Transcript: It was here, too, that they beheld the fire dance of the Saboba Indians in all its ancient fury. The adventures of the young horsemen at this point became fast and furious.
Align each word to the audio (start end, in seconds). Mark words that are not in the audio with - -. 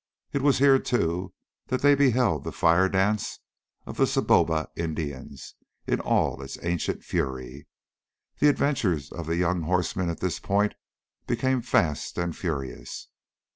It 0.33 0.41
was 0.41 0.57
here, 0.57 0.79
too, 0.79 1.31
that 1.67 1.83
they 1.83 1.93
beheld 1.93 2.43
the 2.43 2.51
fire 2.51 2.89
dance 2.89 3.37
of 3.85 3.97
the 3.97 4.07
Saboba 4.07 4.71
Indians 4.75 5.53
in 5.85 5.99
all 5.99 6.41
its 6.41 6.57
ancient 6.63 7.03
fury. 7.03 7.67
The 8.39 8.47
adventures 8.49 9.11
of 9.11 9.27
the 9.27 9.35
young 9.37 9.61
horsemen 9.61 10.09
at 10.09 10.19
this 10.19 10.39
point 10.39 10.73
became 11.27 11.61
fast 11.61 12.17
and 12.17 12.35
furious. 12.35 13.09